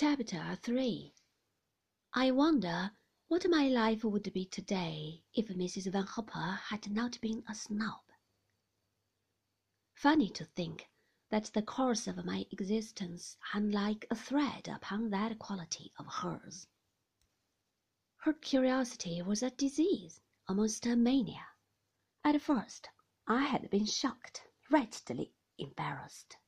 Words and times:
Chapter 0.00 0.56
3 0.62 1.12
I 2.14 2.30
wonder 2.30 2.92
what 3.28 3.44
my 3.50 3.68
life 3.68 4.02
would 4.02 4.32
be 4.32 4.46
today 4.46 5.24
if 5.34 5.48
Mrs. 5.48 5.92
Van 5.92 6.06
Hopper 6.06 6.58
had 6.68 6.90
not 6.90 7.20
been 7.20 7.44
a 7.46 7.54
snob. 7.54 8.00
Funny 9.92 10.30
to 10.30 10.46
think 10.46 10.88
that 11.28 11.50
the 11.52 11.60
course 11.60 12.06
of 12.06 12.24
my 12.24 12.46
existence 12.50 13.36
hung 13.42 13.70
like 13.70 14.06
a 14.10 14.14
thread 14.14 14.68
upon 14.68 15.10
that 15.10 15.38
quality 15.38 15.92
of 15.98 16.06
hers. 16.06 16.66
Her 18.20 18.32
curiosity 18.32 19.20
was 19.20 19.42
a 19.42 19.50
disease, 19.50 20.22
almost 20.48 20.86
a 20.86 20.96
mania. 20.96 21.44
At 22.24 22.40
first, 22.40 22.88
I 23.26 23.42
had 23.42 23.68
been 23.68 23.84
shocked, 23.84 24.44
wretchedly 24.70 25.34
embarrassed. 25.58 26.38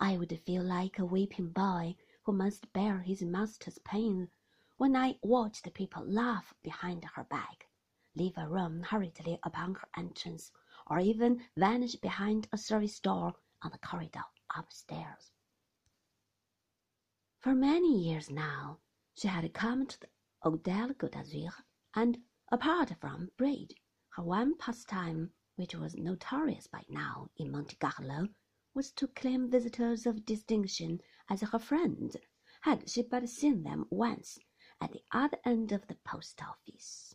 I 0.00 0.16
would 0.16 0.40
feel 0.46 0.62
like 0.62 0.98
a 0.98 1.04
weeping 1.04 1.50
boy 1.50 1.96
who 2.24 2.32
must 2.32 2.72
bear 2.72 3.00
his 3.00 3.22
master's 3.22 3.78
pain 3.80 4.30
when 4.76 4.96
I 4.96 5.18
watched 5.22 5.72
people 5.74 6.04
laugh 6.04 6.54
behind 6.62 7.04
her 7.04 7.24
back, 7.24 7.68
leave 8.14 8.36
a 8.38 8.48
room 8.48 8.82
hurriedly 8.82 9.38
upon 9.42 9.74
her 9.74 9.88
entrance, 9.96 10.50
or 10.86 10.98
even 10.98 11.44
vanish 11.56 11.96
behind 11.96 12.48
a 12.50 12.58
service 12.58 12.98
door 12.98 13.34
on 13.62 13.70
the 13.70 13.78
corridor 13.78 14.24
upstairs. 14.56 15.32
For 17.40 17.54
many 17.54 18.08
years 18.08 18.30
now, 18.30 18.80
she 19.14 19.28
had 19.28 19.52
come 19.52 19.86
to 19.86 20.00
the 20.00 20.08
Hôtel 20.42 20.94
Côte 20.94 21.12
d'Azur, 21.12 21.52
and, 21.94 22.22
apart 22.50 22.94
from 23.00 23.30
bridge, 23.36 23.74
her 24.10 24.22
one 24.22 24.56
pastime, 24.56 25.30
which 25.56 25.74
was 25.74 25.94
notorious 25.94 26.66
by 26.66 26.84
now 26.88 27.28
in 27.36 27.50
Monte 27.50 27.76
Carlo, 27.76 28.28
was 28.74 28.90
to 28.92 29.06
claim 29.06 29.50
visitors 29.50 30.04
of 30.06 30.26
distinction 30.26 31.00
as 31.30 31.40
her 31.40 31.58
friends, 31.58 32.16
had 32.62 32.88
she 32.88 33.02
but 33.02 33.28
seen 33.28 33.62
them 33.62 33.86
once 33.90 34.38
at 34.80 34.92
the 34.92 35.02
other 35.12 35.38
end 35.44 35.72
of 35.72 35.86
the 35.86 35.96
post 36.04 36.40
office. 36.42 37.14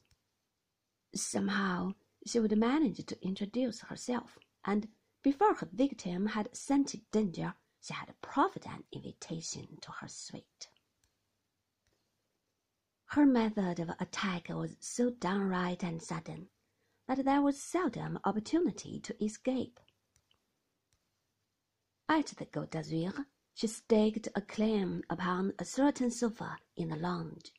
Somehow 1.14 1.94
she 2.26 2.40
would 2.40 2.58
manage 2.58 3.06
to 3.06 3.26
introduce 3.26 3.82
herself, 3.82 4.38
and 4.64 4.88
before 5.24 5.56
her 5.56 5.70
victim 5.72 6.28
had 6.28 6.56
scented 6.56 7.02
danger, 7.12 7.56
she 7.82 7.94
had 7.94 8.14
proffered 8.22 8.66
an 8.66 8.84
invitation 8.92 9.78
to 9.82 9.92
her 9.92 10.08
suite. 10.08 10.70
Her 13.08 13.26
method 13.26 13.80
of 13.80 13.90
attack 14.00 14.50
was 14.50 14.78
so 14.80 15.10
downright 15.10 15.84
and 15.84 16.02
sudden 16.02 16.50
that 17.08 17.26
there 17.26 17.42
was 17.42 17.62
seldom 17.62 18.20
opportunity 18.24 19.00
to 19.00 19.24
escape. 19.24 19.80
At 22.12 22.26
the 22.26 22.48
Côte 22.48 22.72
d'Azur, 22.72 23.28
she 23.54 23.68
staked 23.68 24.30
a 24.34 24.42
claim 24.42 25.04
upon 25.12 25.54
a 25.60 25.64
certain 25.64 26.10
sofa 26.10 26.58
in 26.76 26.90
the 26.90 26.96
lounge, 26.96 27.54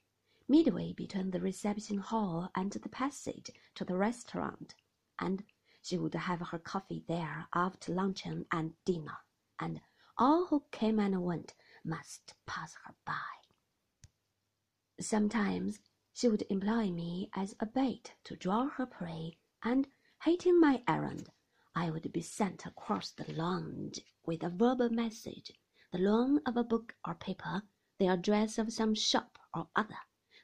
midway 0.48 0.92
between 0.92 1.30
the 1.30 1.40
reception 1.40 1.98
hall 1.98 2.50
and 2.56 2.72
the 2.72 2.88
passage 2.88 3.52
to 3.76 3.84
the 3.84 3.96
restaurant, 3.96 4.74
and 5.20 5.44
she 5.80 5.96
would 5.96 6.14
have 6.14 6.40
her 6.40 6.58
coffee 6.58 7.04
there 7.06 7.46
after 7.54 7.94
luncheon 7.94 8.44
and 8.50 8.74
dinner, 8.84 9.18
and 9.60 9.80
all 10.18 10.46
who 10.46 10.64
came 10.72 10.98
and 10.98 11.22
went 11.22 11.54
must 11.84 12.34
pass 12.44 12.74
her 12.84 12.96
by. 13.04 13.14
Sometimes 14.98 15.78
she 16.12 16.26
would 16.26 16.44
employ 16.50 16.90
me 16.90 17.30
as 17.34 17.54
a 17.60 17.66
bait 17.66 18.14
to 18.24 18.34
draw 18.34 18.68
her 18.68 18.86
prey, 18.86 19.38
and, 19.62 19.86
hating 20.24 20.58
my 20.58 20.82
errand, 20.88 21.30
I 21.74 21.88
would 21.90 22.12
be 22.12 22.22
sent 22.22 22.66
across 22.66 23.12
the 23.12 23.32
lounge 23.32 24.00
with 24.24 24.42
a 24.42 24.50
verbal 24.50 24.90
message, 24.90 25.52
the 25.92 25.98
loan 25.98 26.40
of 26.44 26.56
a 26.56 26.64
book 26.64 26.96
or 27.06 27.14
paper, 27.14 27.62
the 27.98 28.08
address 28.08 28.58
of 28.58 28.72
some 28.72 28.94
shop 28.94 29.38
or 29.54 29.68
other, 29.76 29.98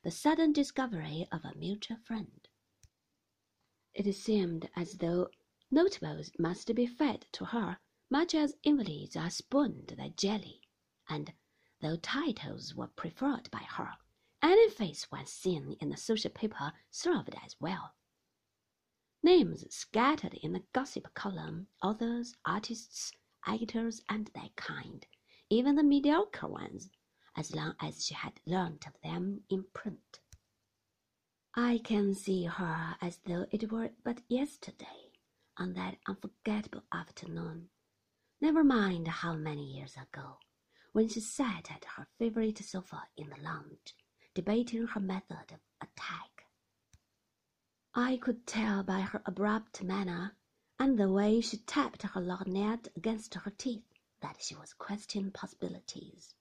the 0.05 0.11
sudden 0.13 0.53
discovery 0.53 1.27
of 1.33 1.45
a 1.45 1.55
mutual 1.57 1.97
friend. 1.97 2.49
It 3.93 4.13
seemed 4.13 4.71
as 4.77 4.99
though 4.99 5.31
notables 5.71 6.31
must 6.39 6.73
be 6.75 6.87
fed 6.87 7.27
to 7.33 7.47
her 7.47 7.79
much 8.09 8.35
as 8.35 8.57
invalids 8.63 9.17
are 9.17 9.31
spooned 9.31 9.95
their 9.97 10.11
jelly, 10.11 10.63
and 11.09 11.35
though 11.81 11.97
titles 11.97 12.75
were 12.75 12.87
preferred 12.87 13.51
by 13.51 13.65
her, 13.65 13.97
any 14.43 14.71
face 14.71 15.11
once 15.11 15.33
seen 15.33 15.73
in 15.81 15.89
the 15.89 15.97
social 15.97 16.31
paper 16.31 16.73
served 16.91 17.35
as 17.45 17.57
well. 17.61 17.95
Names 19.27 19.65
scattered 19.75 20.35
in 20.35 20.53
the 20.53 20.63
gossip 20.73 21.13
column, 21.13 21.67
authors, 21.83 22.37
artists, 22.45 23.11
actors, 23.45 24.01
and 24.09 24.31
their 24.37 24.51
kind, 24.55 25.05
even 25.51 25.75
the 25.75 25.83
mediocre 25.83 26.47
ones, 26.47 26.91
as 27.37 27.53
long 27.53 27.75
as 27.81 28.07
she 28.07 28.15
had 28.15 28.39
learnt 28.47 28.87
of 28.87 28.93
them 29.03 29.41
in 29.51 29.65
print. 29.75 30.21
I 31.57 31.81
can 31.83 32.15
see 32.15 32.45
her 32.45 32.97
as 33.03 33.19
though 33.27 33.47
it 33.51 33.73
were 33.73 33.91
but 34.05 34.23
yesterday, 34.29 35.11
on 35.57 35.73
that 35.73 35.97
unforgettable 36.07 36.85
afternoon, 36.93 37.71
never 38.41 38.63
mind 38.63 39.09
how 39.09 39.35
many 39.35 39.65
years 39.65 39.97
ago, 39.97 40.39
when 40.93 41.09
she 41.09 41.19
sat 41.19 41.73
at 41.73 41.85
her 41.97 42.07
favorite 42.17 42.59
sofa 42.59 43.03
in 43.17 43.31
the 43.31 43.43
lounge, 43.43 43.97
debating 44.37 44.87
her 44.87 45.01
method 45.01 45.51
of. 45.51 45.59
I 47.99 48.19
could 48.19 48.47
tell 48.47 48.83
by 48.83 49.01
her 49.01 49.23
abrupt 49.25 49.83
manner 49.83 50.37
and 50.79 50.99
the 50.99 51.09
way 51.11 51.41
she 51.41 51.57
tapped 51.57 52.03
her 52.03 52.21
lorgnette 52.21 52.89
against 52.95 53.33
her 53.33 53.51
teeth 53.51 53.91
that 54.21 54.43
she 54.43 54.55
was 54.55 54.75
questioning 54.75 55.31
possibilities. 55.31 56.35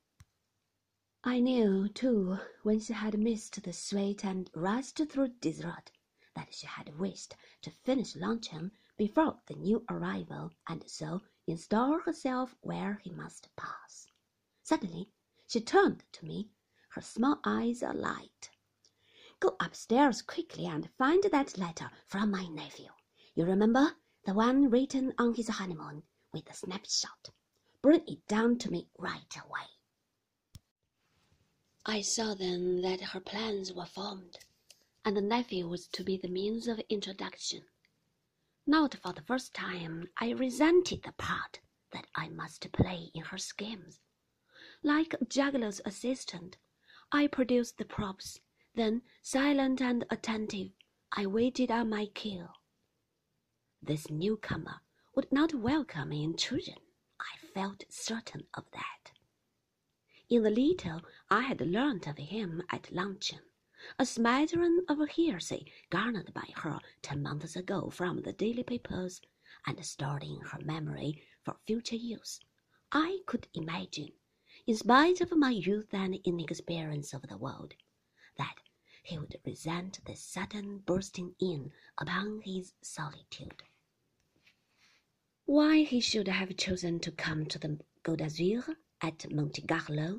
I 1.23 1.39
knew, 1.39 1.87
too, 1.87 2.39
when 2.63 2.81
she 2.81 2.91
had 2.91 3.17
missed 3.17 3.63
the 3.63 3.71
sweet 3.71 4.25
and 4.25 4.51
rushed 4.53 4.97
through 5.07 5.29
dessert, 5.39 5.93
that 6.35 6.53
she 6.53 6.67
had 6.67 6.99
wished 6.99 7.37
to 7.61 7.71
finish 7.71 8.17
luncheon 8.17 8.73
before 8.97 9.39
the 9.45 9.55
new 9.55 9.85
arrival 9.89 10.51
and 10.67 10.83
so 10.89 11.21
install 11.47 11.99
herself 12.01 12.53
where 12.59 12.95
he 12.95 13.11
must 13.11 13.47
pass. 13.55 14.07
Suddenly 14.61 15.09
she 15.47 15.61
turned 15.61 16.03
to 16.11 16.25
me, 16.25 16.49
her 16.89 17.01
small 17.01 17.39
eyes 17.45 17.81
alight. 17.81 18.49
Go 19.39 19.57
upstairs 19.59 20.21
quickly 20.21 20.65
and 20.65 20.89
find 20.97 21.23
that 21.23 21.57
letter 21.57 21.91
from 22.07 22.31
my 22.31 22.47
nephew. 22.47 22.89
You 23.33 23.45
remember 23.45 23.97
the 24.25 24.33
one 24.33 24.69
written 24.69 25.13
on 25.17 25.33
his 25.35 25.49
honeymoon 25.49 26.03
with 26.31 26.45
the 26.45 26.53
snapshot. 26.53 27.31
Bring 27.81 28.07
it 28.07 28.25
down 28.27 28.57
to 28.59 28.71
me 28.71 28.87
right 28.97 29.35
away. 29.35 29.67
I 31.85 32.01
saw 32.01 32.33
then 32.33 32.81
that 32.81 33.01
her 33.01 33.19
plans 33.19 33.73
were 33.73 33.85
formed, 33.85 34.39
and 35.03 35.15
the 35.15 35.21
nephew 35.21 35.67
was 35.67 35.87
to 35.89 36.03
be 36.03 36.17
the 36.17 36.29
means 36.29 36.67
of 36.67 36.79
introduction. 36.89 37.65
Not 38.65 38.95
for 38.95 39.13
the 39.13 39.21
first 39.21 39.53
time, 39.53 40.09
I 40.17 40.31
resented 40.31 41.03
the 41.03 41.11
part 41.11 41.59
that 41.91 42.07
I 42.15 42.29
must 42.29 42.71
play 42.71 43.11
in 43.13 43.23
her 43.25 43.37
schemes. 43.37 43.99
Like 44.81 45.13
a 45.13 45.25
juggler's 45.25 45.81
assistant, 45.85 46.57
I 47.11 47.27
produced 47.27 47.77
the 47.77 47.85
props 47.85 48.39
then, 48.75 49.01
silent 49.21 49.81
and 49.81 50.05
attentive, 50.09 50.71
I 51.11 51.25
waited 51.25 51.71
on 51.71 51.89
my 51.89 52.07
kill. 52.07 52.49
This 53.81 54.09
newcomer 54.09 54.81
would 55.15 55.31
not 55.31 55.53
welcome 55.53 56.11
intrusion. 56.11 56.77
I 57.19 57.37
felt 57.53 57.85
certain 57.89 58.47
of 58.53 58.65
that. 58.71 59.11
In 60.29 60.43
the 60.43 60.49
little 60.49 61.01
I 61.29 61.41
had 61.41 61.61
learnt 61.61 62.07
of 62.07 62.17
him 62.17 62.63
at 62.69 62.91
luncheon, 62.91 63.41
a 63.99 64.05
smattering 64.05 64.81
of 64.89 65.07
hearsay 65.09 65.65
garnered 65.89 66.33
by 66.33 66.49
her 66.55 66.79
ten 67.01 67.21
months 67.21 67.55
ago 67.55 67.89
from 67.89 68.21
the 68.21 68.33
daily 68.33 68.63
papers 68.63 69.21
and 69.67 69.85
stored 69.85 70.23
in 70.23 70.39
her 70.41 70.59
memory 70.59 71.21
for 71.43 71.55
future 71.65 71.95
use, 71.95 72.39
I 72.91 73.19
could 73.25 73.47
imagine, 73.53 74.13
in 74.65 74.75
spite 74.75 75.21
of 75.21 75.31
my 75.37 75.51
youth 75.51 75.93
and 75.93 76.15
inexperience 76.23 77.13
of 77.13 77.27
the 77.27 77.37
world, 77.37 77.75
that 78.37 78.55
he 79.05 79.19
would 79.19 79.39
resent 79.45 80.03
the 80.05 80.15
sudden 80.15 80.79
bursting 80.79 81.35
in 81.39 81.71
upon 81.99 82.41
his 82.41 82.73
solitude. 82.81 83.61
Why 85.45 85.83
he 85.83 85.99
should 85.99 86.27
have 86.27 86.57
chosen 86.57 86.99
to 87.01 87.11
come 87.11 87.45
to 87.45 87.59
the 87.59 87.79
Côte 88.03 88.75
at 89.01 89.31
Monte 89.31 89.61
Carlo 89.61 90.17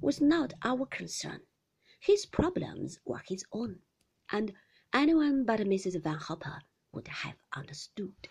was 0.00 0.20
not 0.20 0.52
our 0.62 0.86
concern. 0.86 1.40
His 1.98 2.26
problems 2.26 3.00
were 3.04 3.24
his 3.26 3.44
own, 3.50 3.80
and 4.30 4.52
anyone 4.92 5.44
but 5.44 5.58
Mrs. 5.58 6.00
Van 6.00 6.18
Hopper 6.18 6.60
would 6.92 7.08
have 7.08 7.38
understood. 7.52 8.28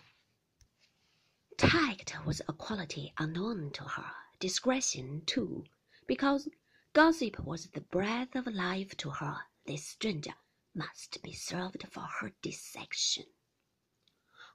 Tact 1.58 2.24
was 2.24 2.40
a 2.48 2.54
quality 2.54 3.12
unknown 3.18 3.72
to 3.72 3.84
her, 3.84 4.10
discretion 4.40 5.24
too, 5.26 5.64
because 6.06 6.48
gossip 6.94 7.38
was 7.40 7.66
the 7.66 7.82
breath 7.82 8.34
of 8.34 8.46
life 8.46 8.96
to 8.96 9.10
her 9.10 9.42
this 9.68 9.86
stranger 9.86 10.32
must 10.74 11.22
be 11.22 11.34
served 11.34 11.86
for 11.90 12.00
her 12.00 12.32
dissection. 12.40 13.26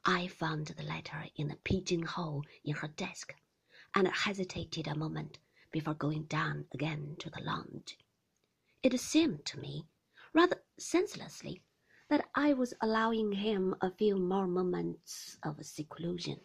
I 0.03 0.27
found 0.27 0.65
the 0.65 0.81
letter 0.81 1.27
in 1.35 1.49
the 1.49 1.55
pigeonhole 1.55 2.43
in 2.63 2.73
her 2.77 2.87
desk, 2.87 3.35
and 3.93 4.07
hesitated 4.07 4.87
a 4.87 4.95
moment 4.95 5.37
before 5.71 5.93
going 5.93 6.23
down 6.23 6.65
again 6.73 7.15
to 7.19 7.29
the 7.29 7.43
lounge. 7.43 7.95
It 8.81 8.99
seemed 8.99 9.45
to 9.45 9.59
me, 9.59 9.85
rather 10.33 10.63
senselessly, 10.79 11.61
that 12.09 12.27
I 12.33 12.53
was 12.53 12.73
allowing 12.81 13.33
him 13.33 13.75
a 13.81 13.91
few 13.91 14.17
more 14.17 14.47
moments 14.47 15.37
of 15.43 15.63
seclusion. 15.63 16.41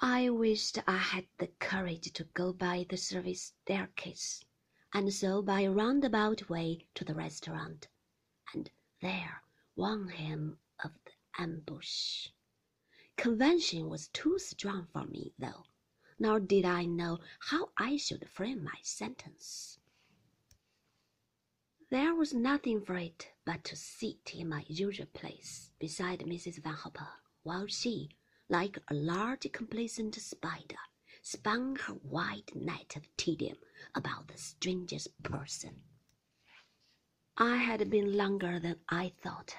I 0.00 0.28
wished 0.28 0.78
I 0.86 0.98
had 0.98 1.28
the 1.38 1.48
courage 1.58 2.12
to 2.12 2.24
go 2.24 2.52
by 2.52 2.84
the 2.90 2.98
service 2.98 3.54
staircase, 3.62 4.44
and 4.92 5.12
so 5.14 5.40
by 5.40 5.60
a 5.60 5.70
roundabout 5.70 6.48
way 6.48 6.86
to 6.94 7.04
the 7.04 7.14
restaurant, 7.14 7.88
and 8.52 8.70
there 9.00 9.42
warn 9.76 10.08
him 10.08 10.58
of 10.84 10.90
the 11.04 11.12
ambush. 11.38 12.28
Convention 13.16 13.88
was 13.88 14.08
too 14.08 14.38
strong 14.38 14.88
for 14.92 15.04
me, 15.04 15.32
though, 15.38 15.64
nor 16.18 16.40
did 16.40 16.64
I 16.64 16.86
know 16.86 17.18
how 17.38 17.70
I 17.76 17.96
should 17.96 18.28
frame 18.28 18.64
my 18.64 18.78
sentence. 18.82 19.78
There 21.90 22.14
was 22.14 22.32
nothing 22.32 22.80
for 22.82 22.96
it 22.96 23.28
but 23.44 23.64
to 23.64 23.76
sit 23.76 24.34
in 24.34 24.48
my 24.48 24.64
usual 24.68 25.06
place 25.06 25.70
beside 25.78 26.20
Mrs. 26.20 26.62
Van 26.62 26.74
Hopper, 26.74 27.08
while 27.42 27.66
she, 27.66 28.10
like 28.48 28.78
a 28.88 28.94
large 28.94 29.50
complacent 29.52 30.14
spider, 30.16 30.78
spun 31.22 31.76
her 31.76 31.94
white 31.94 32.54
net 32.54 32.96
of 32.96 33.16
tedium 33.16 33.58
about 33.94 34.28
the 34.28 34.38
stranger's 34.38 35.06
person. 35.22 35.82
I 37.36 37.56
had 37.56 37.90
been 37.90 38.16
longer 38.16 38.58
than 38.58 38.80
I 38.88 39.10
thought, 39.22 39.54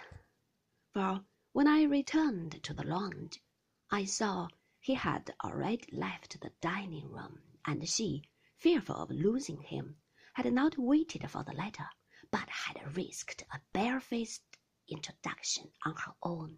for 0.94 1.24
when 1.54 1.68
I 1.68 1.84
returned 1.84 2.64
to 2.64 2.74
the 2.74 2.86
lounge, 2.86 3.42
I 3.90 4.06
saw 4.06 4.48
he 4.80 4.96
had 4.96 5.36
already 5.44 5.86
left 5.92 6.40
the 6.42 6.52
dining 6.62 7.12
room, 7.12 7.42
and 7.66 7.88
she, 7.88 8.24
fearful 8.58 8.96
of 8.96 9.12
losing 9.12 9.62
him, 9.62 9.98
had 10.34 10.52
not 10.54 10.78
waited 10.78 11.30
for 11.30 11.44
the 11.44 11.54
letter, 11.54 11.90
but 12.32 12.50
had 12.50 12.96
risked 12.96 13.44
a 13.52 13.60
barefaced 13.74 14.58
introduction 14.88 15.72
on 15.86 15.96
her 15.96 16.14
own. 16.24 16.58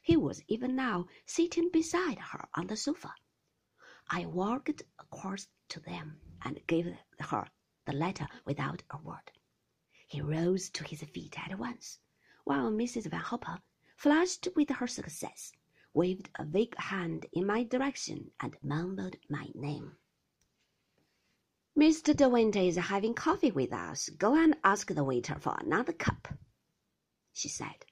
He 0.00 0.16
was 0.16 0.42
even 0.48 0.76
now 0.76 1.08
sitting 1.26 1.70
beside 1.70 2.18
her 2.18 2.48
on 2.54 2.68
the 2.68 2.76
sofa. 2.76 3.14
I 4.10 4.26
walked 4.26 4.82
across 4.98 5.48
to 5.68 5.80
them 5.80 6.20
and 6.42 6.66
gave 6.66 6.94
her 7.18 7.48
the 7.86 7.92
letter 7.94 8.28
without 8.44 8.82
a 8.90 8.98
word. 8.98 9.32
He 10.06 10.20
rose 10.20 10.68
to 10.70 10.84
his 10.84 11.02
feet 11.04 11.38
at 11.38 11.58
once, 11.58 12.00
while 12.44 12.70
Mrs. 12.70 13.06
Van 13.06 13.20
Hopper, 13.20 13.62
flushed 13.96 14.48
with 14.54 14.68
her 14.68 14.86
success, 14.86 15.52
waved 15.94 16.28
a 16.34 16.44
vague 16.44 16.76
hand 16.76 17.24
in 17.32 17.46
my 17.46 17.62
direction 17.64 18.30
and 18.40 18.58
mumbled 18.62 19.16
my 19.30 19.50
name. 19.54 19.96
Mr. 21.74 22.14
De 22.14 22.28
Winter 22.28 22.60
is 22.60 22.76
having 22.76 23.14
coffee 23.14 23.50
with 23.50 23.72
us. 23.72 24.10
Go 24.10 24.34
and 24.34 24.54
ask 24.62 24.88
the 24.88 25.02
waiter 25.02 25.38
for 25.38 25.56
another 25.58 25.94
cup, 25.94 26.28
she 27.32 27.48
said, 27.48 27.86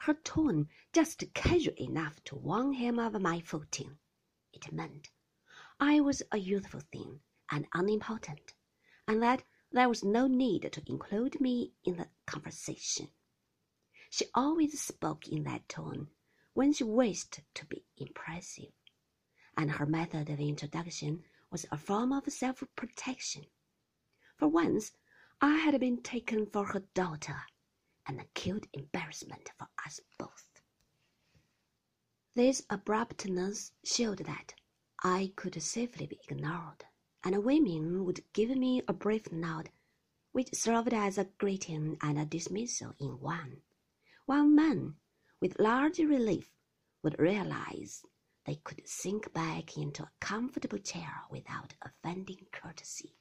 her 0.00 0.14
tone 0.14 0.68
just 0.92 1.22
casual 1.34 1.74
enough 1.80 2.22
to 2.24 2.34
warn 2.34 2.72
him 2.72 2.98
of 2.98 3.20
my 3.20 3.40
footing. 3.40 3.96
It 4.52 4.72
meant 4.72 5.08
I 5.84 5.98
was 5.98 6.22
a 6.30 6.38
youthful 6.38 6.78
thing 6.92 7.22
and 7.50 7.66
unimportant, 7.74 8.54
and 9.08 9.20
that 9.20 9.42
there 9.72 9.88
was 9.88 10.04
no 10.04 10.28
need 10.28 10.70
to 10.72 10.82
include 10.86 11.40
me 11.40 11.72
in 11.82 11.96
the 11.96 12.08
conversation. 12.24 13.08
She 14.08 14.26
always 14.32 14.80
spoke 14.80 15.26
in 15.26 15.42
that 15.42 15.68
tone 15.68 16.06
when 16.54 16.72
she 16.72 16.84
wished 16.84 17.40
to 17.54 17.66
be 17.66 17.84
impressive, 17.96 18.70
and 19.56 19.72
her 19.72 19.84
method 19.84 20.30
of 20.30 20.38
introduction 20.38 21.24
was 21.50 21.66
a 21.72 21.78
form 21.78 22.12
of 22.12 22.32
self 22.32 22.62
protection. 22.76 23.46
For 24.36 24.46
once, 24.46 24.92
I 25.40 25.56
had 25.56 25.80
been 25.80 26.00
taken 26.00 26.46
for 26.46 26.64
her 26.66 26.84
daughter, 26.94 27.42
an 28.06 28.20
acute 28.20 28.68
embarrassment 28.72 29.50
for 29.58 29.66
us 29.84 29.98
both. 30.16 30.62
This 32.36 32.64
abruptness 32.70 33.72
showed 33.82 34.18
that 34.18 34.54
I 35.04 35.32
could 35.34 35.60
safely 35.60 36.06
be 36.06 36.20
ignored, 36.28 36.84
and 37.24 37.42
women 37.44 38.04
would 38.04 38.24
give 38.32 38.50
me 38.50 38.82
a 38.86 38.92
brief 38.92 39.32
nod, 39.32 39.70
which 40.30 40.54
served 40.54 40.94
as 40.94 41.18
a 41.18 41.24
greeting 41.38 41.98
and 42.00 42.20
a 42.20 42.24
dismissal 42.24 42.94
in 43.00 43.18
one, 43.18 43.62
while 44.26 44.46
men 44.46 44.98
with 45.40 45.58
large 45.58 45.98
relief, 45.98 46.54
would 47.02 47.18
realize 47.18 48.04
they 48.44 48.60
could 48.62 48.86
sink 48.86 49.32
back 49.32 49.76
into 49.76 50.04
a 50.04 50.12
comfortable 50.20 50.78
chair 50.78 51.24
without 51.30 51.74
offending 51.82 52.46
courtesy. 52.52 53.16